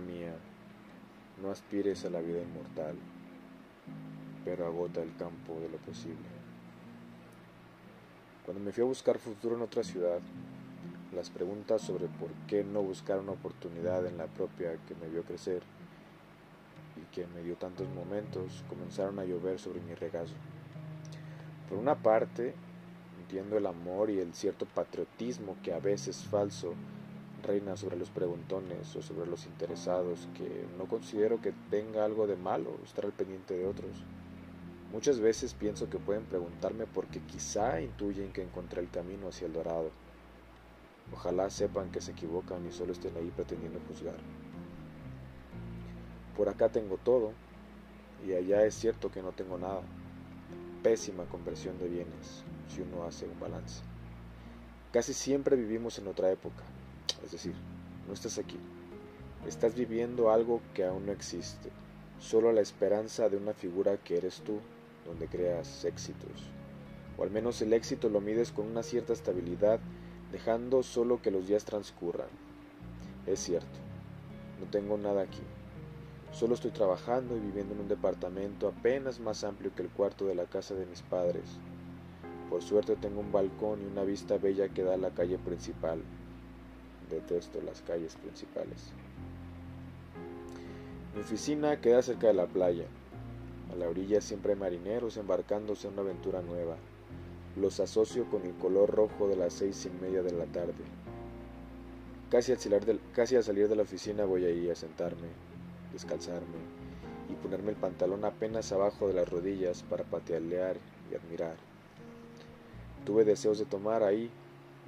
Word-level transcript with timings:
mía, 0.00 0.34
no 1.42 1.50
aspires 1.50 2.04
a 2.04 2.10
la 2.10 2.20
vida 2.20 2.40
inmortal, 2.40 2.96
pero 4.44 4.66
agota 4.66 5.02
el 5.02 5.14
campo 5.16 5.60
de 5.60 5.68
lo 5.68 5.78
posible. 5.78 6.28
Cuando 8.44 8.62
me 8.62 8.72
fui 8.72 8.82
a 8.82 8.86
buscar 8.86 9.18
futuro 9.18 9.56
en 9.56 9.62
otra 9.62 9.82
ciudad, 9.82 10.20
las 11.14 11.30
preguntas 11.30 11.82
sobre 11.82 12.06
por 12.06 12.30
qué 12.46 12.62
no 12.62 12.82
buscar 12.82 13.18
una 13.18 13.32
oportunidad 13.32 14.06
en 14.06 14.18
la 14.18 14.26
propia 14.26 14.76
que 14.86 14.94
me 14.94 15.08
vio 15.08 15.22
crecer 15.22 15.62
y 16.96 17.14
que 17.14 17.26
me 17.26 17.42
dio 17.42 17.56
tantos 17.56 17.88
momentos 17.88 18.64
comenzaron 18.68 19.18
a 19.18 19.24
llover 19.24 19.58
sobre 19.58 19.80
mi 19.80 19.94
regazo. 19.94 20.34
Por 21.68 21.78
una 21.78 21.96
parte, 21.96 22.54
entiendo 23.20 23.56
el 23.56 23.66
amor 23.66 24.10
y 24.10 24.20
el 24.20 24.34
cierto 24.34 24.66
patriotismo 24.66 25.56
que 25.62 25.72
a 25.72 25.80
veces 25.80 26.24
falso 26.24 26.74
reina 27.42 27.76
sobre 27.76 27.96
los 27.96 28.10
preguntones 28.10 28.94
o 28.96 29.02
sobre 29.02 29.26
los 29.26 29.46
interesados, 29.46 30.28
que 30.34 30.66
no 30.78 30.86
considero 30.86 31.40
que 31.40 31.52
tenga 31.70 32.04
algo 32.04 32.26
de 32.26 32.36
malo 32.36 32.78
estar 32.84 33.04
al 33.04 33.12
pendiente 33.12 33.54
de 33.54 33.66
otros. 33.66 34.04
Muchas 34.92 35.20
veces 35.20 35.54
pienso 35.54 35.90
que 35.90 35.98
pueden 35.98 36.24
preguntarme 36.24 36.86
porque 36.86 37.20
quizá 37.20 37.80
intuyen 37.80 38.32
que 38.32 38.42
encontré 38.42 38.80
el 38.80 38.90
camino 38.90 39.28
hacia 39.28 39.46
el 39.46 39.52
dorado. 39.52 39.90
Ojalá 41.12 41.50
sepan 41.50 41.90
que 41.90 42.00
se 42.00 42.12
equivocan 42.12 42.66
y 42.66 42.72
solo 42.72 42.92
estén 42.92 43.16
ahí 43.16 43.32
pretendiendo 43.34 43.80
juzgar. 43.88 44.16
Por 46.36 46.48
acá 46.48 46.68
tengo 46.68 46.98
todo 46.98 47.32
y 48.26 48.32
allá 48.32 48.64
es 48.64 48.74
cierto 48.74 49.10
que 49.10 49.22
no 49.22 49.32
tengo 49.32 49.58
nada. 49.58 49.82
Pésima 50.82 51.24
conversión 51.24 51.78
de 51.78 51.88
bienes 51.88 52.44
si 52.68 52.80
uno 52.82 53.04
hace 53.04 53.26
un 53.26 53.38
balance. 53.40 53.82
Casi 54.92 55.14
siempre 55.14 55.56
vivimos 55.56 55.98
en 55.98 56.08
otra 56.08 56.30
época, 56.30 56.62
es 57.24 57.32
decir, 57.32 57.54
no 58.06 58.14
estás 58.14 58.38
aquí. 58.38 58.58
Estás 59.46 59.74
viviendo 59.74 60.30
algo 60.30 60.60
que 60.74 60.84
aún 60.84 61.06
no 61.06 61.12
existe, 61.12 61.70
solo 62.18 62.52
la 62.52 62.60
esperanza 62.60 63.28
de 63.28 63.36
una 63.36 63.52
figura 63.52 63.96
que 63.96 64.16
eres 64.16 64.40
tú 64.42 64.60
donde 65.04 65.28
creas 65.28 65.84
éxitos. 65.84 66.50
O 67.18 67.22
al 67.22 67.30
menos 67.30 67.62
el 67.62 67.72
éxito 67.72 68.08
lo 68.08 68.20
mides 68.20 68.52
con 68.52 68.66
una 68.66 68.82
cierta 68.82 69.12
estabilidad, 69.12 69.80
dejando 70.32 70.82
solo 70.82 71.22
que 71.22 71.30
los 71.30 71.46
días 71.46 71.64
transcurran. 71.64 72.28
Es 73.26 73.40
cierto, 73.40 73.78
no 74.60 74.66
tengo 74.70 74.98
nada 74.98 75.22
aquí. 75.22 75.42
Solo 76.32 76.54
estoy 76.54 76.72
trabajando 76.72 77.36
y 77.36 77.40
viviendo 77.40 77.74
en 77.74 77.80
un 77.80 77.88
departamento 77.88 78.68
apenas 78.68 79.20
más 79.20 79.44
amplio 79.44 79.74
que 79.74 79.82
el 79.82 79.88
cuarto 79.88 80.26
de 80.26 80.34
la 80.34 80.44
casa 80.44 80.74
de 80.74 80.86
mis 80.86 81.02
padres. 81.02 81.58
Por 82.50 82.62
suerte 82.62 82.96
tengo 82.96 83.20
un 83.20 83.32
balcón 83.32 83.82
y 83.82 83.86
una 83.86 84.04
vista 84.04 84.36
bella 84.36 84.68
que 84.68 84.82
da 84.82 84.94
a 84.94 84.98
la 84.98 85.10
calle 85.10 85.38
principal. 85.38 86.02
Detesto 87.10 87.60
las 87.62 87.82
calles 87.82 88.16
principales. 88.16 88.92
Mi 91.14 91.22
oficina 91.22 91.80
queda 91.80 92.02
cerca 92.02 92.26
de 92.26 92.34
la 92.34 92.46
playa, 92.46 92.86
a 93.72 93.74
la 93.74 93.88
orilla 93.88 94.20
siempre 94.20 94.52
hay 94.52 94.58
marineros 94.58 95.16
embarcándose 95.16 95.88
en 95.88 95.94
una 95.94 96.02
aventura 96.02 96.40
nueva. 96.40 96.76
Los 97.56 97.80
asocio 97.80 98.24
con 98.30 98.42
el 98.42 98.54
color 98.54 98.90
rojo 98.90 99.28
de 99.28 99.36
las 99.36 99.54
seis 99.54 99.86
y 99.86 100.02
media 100.02 100.22
de 100.22 100.32
la 100.32 100.44
tarde. 100.46 100.84
Casi 102.30 102.52
al, 102.52 102.58
salir 102.58 102.84
de, 102.84 102.98
casi 103.12 103.36
al 103.36 103.44
salir 103.44 103.68
de 103.68 103.76
la 103.76 103.82
oficina 103.82 104.24
voy 104.24 104.44
ahí 104.44 104.70
a 104.70 104.74
sentarme, 104.74 105.28
descalzarme 105.92 106.58
y 107.28 107.34
ponerme 107.34 107.70
el 107.70 107.76
pantalón 107.76 108.24
apenas 108.24 108.72
abajo 108.72 109.08
de 109.08 109.14
las 109.14 109.28
rodillas 109.28 109.82
para 109.82 110.04
patalear 110.04 110.76
y 111.10 111.14
admirar. 111.14 111.56
Tuve 113.04 113.24
deseos 113.24 113.58
de 113.58 113.64
tomar 113.64 114.02
ahí, 114.02 114.30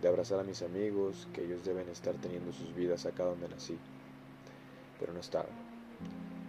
de 0.00 0.08
abrazar 0.08 0.38
a 0.38 0.44
mis 0.44 0.62
amigos, 0.62 1.28
que 1.32 1.44
ellos 1.44 1.64
deben 1.64 1.88
estar 1.88 2.14
teniendo 2.14 2.52
sus 2.52 2.74
vidas 2.74 3.06
acá 3.06 3.24
donde 3.24 3.48
nací, 3.48 3.76
pero 5.00 5.12
no 5.12 5.20
estaba. 5.20 5.48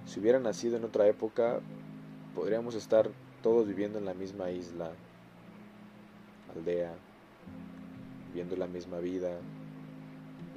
Si 0.05 0.19
hubiera 0.19 0.39
nacido 0.39 0.77
en 0.77 0.83
otra 0.83 1.07
época, 1.07 1.59
podríamos 2.35 2.75
estar 2.75 3.09
todos 3.41 3.67
viviendo 3.67 3.97
en 3.97 4.05
la 4.05 4.13
misma 4.13 4.51
isla, 4.51 4.91
aldea, 6.55 6.93
viviendo 8.27 8.55
la 8.55 8.67
misma 8.67 8.99
vida, 8.99 9.31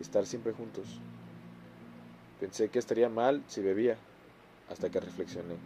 estar 0.01 0.27
siempre 0.27 0.53
juntos. 0.53 1.01
Pensé 2.41 2.69
que 2.69 2.79
estaría 2.79 3.09
mal 3.09 3.43
si 3.47 3.61
bebía, 3.63 3.97
hasta 4.69 4.91
que 4.91 5.01
reflexioné. 5.01 5.57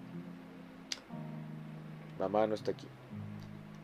Mamá 2.18 2.46
no 2.46 2.54
está 2.54 2.70
aquí, 2.70 2.86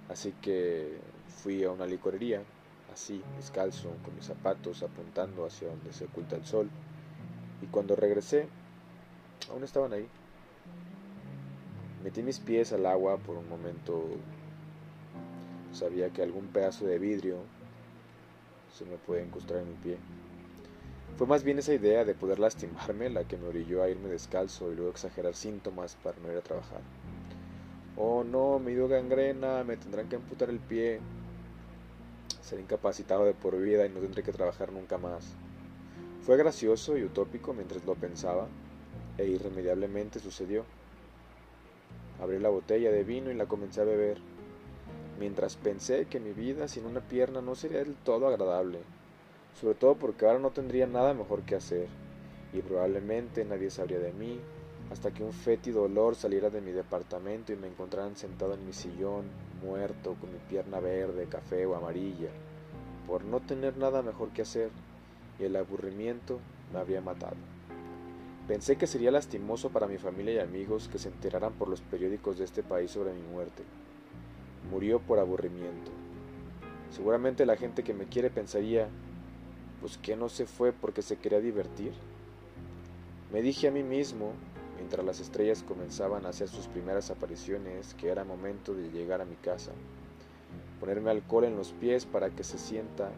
así 0.09 0.33
que 0.41 0.99
fui 1.43 1.65
a 1.65 1.71
una 1.71 1.87
licorería, 1.87 2.43
así, 2.93 3.23
descalzo, 3.37 3.91
con 4.05 4.15
mis 4.15 4.27
zapatos, 4.27 4.83
apuntando 4.83 5.47
hacia 5.47 5.69
donde 5.69 5.93
se 5.93 6.05
oculta 6.05 6.37
el 6.37 6.45
sol, 6.45 6.71
y 7.61 7.67
cuando 7.67 7.97
regresé, 7.97 8.49
aún 9.51 9.65
estaban 9.65 9.93
ahí. 9.93 10.09
Metí 12.03 12.23
mis 12.23 12.41
pies 12.41 12.73
al 12.73 12.87
agua 12.87 13.17
por 13.19 13.37
un 13.37 13.49
momento. 13.49 14.09
Sabía 15.73 16.11
que 16.11 16.23
algún 16.23 16.49
pedazo 16.49 16.85
de 16.85 16.99
vidrio 16.99 17.39
se 18.77 18.85
me 18.85 18.97
puede 18.97 19.25
incrustar 19.25 19.59
en 19.59 19.69
mi 19.69 19.75
pie. 19.77 19.99
Fue 21.17 21.27
más 21.27 21.45
bien 21.45 21.59
esa 21.59 21.75
idea 21.75 22.05
de 22.05 22.15
poder 22.15 22.39
lastimarme 22.39 23.11
la 23.11 23.25
que 23.25 23.37
me 23.37 23.47
orilló 23.47 23.83
a 23.83 23.89
irme 23.89 24.09
descalzo 24.09 24.73
y 24.73 24.77
luego 24.77 24.91
exagerar 24.91 25.35
síntomas 25.35 25.97
para 26.03 26.19
no 26.19 26.33
ir 26.33 26.39
a 26.39 26.43
trabajar. 26.43 26.81
Oh 27.97 28.25
no, 28.25 28.59
me 28.59 28.73
dio 28.73 28.89
gangrena, 28.89 29.63
me 29.63 29.77
tendrán 29.77 30.09
que 30.09 30.17
amputar 30.17 30.51
el 30.51 30.59
pie. 30.59 31.01
Seré 32.43 32.63
incapacitado 32.63 33.25
de 33.25 33.35
por 33.35 33.57
vida 33.57 33.87
y 33.87 33.89
no 33.89 34.01
tendré 34.01 34.23
que 34.23 34.33
trabajar 34.33 34.73
nunca 34.73 34.99
más. 34.99 35.35
Fue 36.23 36.37
gracioso 36.37 36.99
y 36.99 37.05
utópico 37.05 37.55
mientras 37.55 37.85
lo 37.85 37.95
pensaba, 37.95 38.49
e 39.17 39.27
irremediablemente 39.27 40.21
sucedió. 40.21 40.65
Abrí 42.21 42.39
la 42.39 42.49
botella 42.49 42.91
de 42.91 43.05
vino 43.05 43.31
y 43.31 43.35
la 43.35 43.47
comencé 43.47 43.81
a 43.81 43.85
beber, 43.85 44.19
mientras 45.19 45.57
pensé 45.57 46.07
que 46.07 46.21
mi 46.21 46.33
vida 46.33 46.69
sin 46.69 46.85
una 46.85 47.01
pierna 47.01 47.41
no 47.41 47.55
sería 47.55 47.79
del 47.79 47.95
todo 47.97 48.29
agradable, 48.29 48.81
sobre 49.61 49.75
todo 49.75 49.97
porque 49.97 50.27
ahora 50.27 50.39
no 50.39 50.51
tendría 50.51 50.87
nada 50.87 51.15
mejor 51.15 51.43
que 51.43 51.57
hacer, 51.57 51.89
y 52.53 52.61
probablemente 52.61 53.45
nadie 53.45 53.71
sabría 53.71 53.99
de 53.99 54.13
mí, 54.13 54.41
hasta 54.93 55.11
que 55.11 55.25
un 55.25 55.33
fétido 55.33 55.85
olor 55.85 56.15
saliera 56.17 56.51
de 56.51 56.61
mi 56.61 56.71
departamento 56.71 57.51
y 57.51 57.57
me 57.57 57.67
encontraran 57.67 58.15
sentado 58.15 58.53
en 58.53 58.67
mi 58.67 58.75
sillón, 58.75 59.25
muerto, 59.63 60.17
con 60.21 60.31
mi 60.31 60.39
pierna 60.39 60.81
verde, 60.81 61.29
café 61.29 61.65
o 61.65 61.75
amarilla, 61.75 62.29
por 63.07 63.25
no 63.25 63.41
tener 63.41 63.79
nada 63.79 64.03
mejor 64.03 64.29
que 64.31 64.43
hacer, 64.43 64.69
y 65.41 65.45
el 65.45 65.57
aburrimiento 65.57 66.41
me 66.75 66.79
habría 66.79 67.01
matado. 67.01 67.37
Pensé 68.47 68.77
que 68.77 68.87
sería 68.87 69.11
lastimoso 69.11 69.71
para 69.71 69.87
mi 69.87 69.97
familia 69.97 70.35
y 70.35 70.39
amigos 70.41 70.89
que 70.89 70.99
se 70.99 71.09
enteraran 71.09 71.55
por 71.55 71.69
los 71.69 71.81
periódicos 71.81 72.37
de 72.37 72.45
este 72.45 72.63
país 72.63 72.91
sobre 72.91 73.15
mi 73.15 73.23
muerte. 73.23 73.63
Murió 74.71 75.01
por 75.01 75.19
aburrimiento. 75.19 75.91
Seguramente 76.91 77.47
la 77.47 77.57
gente 77.57 77.83
que 77.83 77.95
me 77.95 78.05
quiere 78.05 78.29
pensaría, 78.29 78.89
pues 79.81 79.97
que 79.97 80.17
no 80.17 80.29
se 80.29 80.45
fue 80.45 80.73
porque 80.73 81.01
se 81.01 81.17
quería 81.17 81.41
divertir. 81.41 81.95
Me 83.33 83.41
dije 83.41 83.69
a 83.69 83.71
mí 83.71 83.83
mismo, 83.83 84.33
mientras 84.83 85.07
las 85.07 85.21
estrellas 85.21 85.63
comenzaban 85.63 86.27
a 86.27 86.31
hacer 86.31 86.49
sus 86.49 86.67
primeras 86.67 87.09
apariciones, 87.13 87.95
que 87.95 88.09
era 88.09 88.25
momento 88.25 88.75
de 88.75 88.91
llegar 88.91 89.21
a 89.21 89.25
mi 89.25 89.37
casa, 89.37 89.71
ponerme 90.81 91.13
alcohol 91.13 91.45
en 91.45 91.57
los 91.57 91.71
pies 91.71 92.05
para 92.05 92.31
que 92.31 92.43
se 92.43 92.59
sienta, 92.59 93.09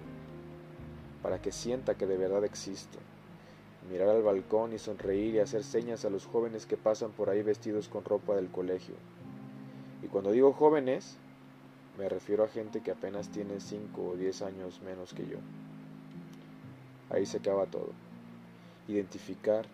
para 1.22 1.40
que 1.40 1.52
sienta 1.52 1.94
que 1.94 2.06
de 2.06 2.18
verdad 2.18 2.44
existo 2.44 2.98
mirar 3.90 4.10
al 4.10 4.22
balcón 4.22 4.74
y 4.74 4.78
sonreír 4.78 5.36
y 5.36 5.38
hacer 5.38 5.64
señas 5.64 6.04
a 6.04 6.10
los 6.10 6.26
jóvenes 6.26 6.66
que 6.66 6.76
pasan 6.76 7.12
por 7.12 7.30
ahí 7.30 7.42
vestidos 7.42 7.88
con 7.88 8.04
ropa 8.04 8.36
del 8.36 8.50
colegio. 8.50 8.94
Y 10.02 10.08
cuando 10.08 10.32
digo 10.32 10.52
jóvenes, 10.52 11.16
me 11.96 12.10
refiero 12.10 12.44
a 12.44 12.48
gente 12.48 12.82
que 12.82 12.90
apenas 12.90 13.30
tiene 13.30 13.58
5 13.58 14.02
o 14.02 14.16
10 14.16 14.42
años 14.42 14.82
menos 14.82 15.14
que 15.14 15.26
yo. 15.26 15.38
Ahí 17.08 17.24
se 17.24 17.38
acaba 17.38 17.64
todo. 17.64 17.92
Identificar 18.86 19.64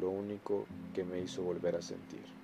lo 0.00 0.10
único 0.10 0.66
que 0.94 1.04
me 1.04 1.20
hizo 1.20 1.42
volver 1.42 1.76
a 1.76 1.82
sentir. 1.82 2.41